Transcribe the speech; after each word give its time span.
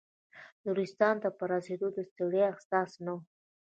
نورستان 0.65 1.15
ته 1.23 1.29
په 1.37 1.43
رسېدو 1.53 1.87
د 1.95 1.99
ستړیا 2.09 2.45
احساس 2.49 2.91
نه 3.05 3.11
و. 3.15 3.19